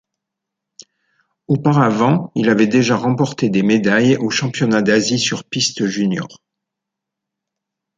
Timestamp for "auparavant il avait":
1.47-2.65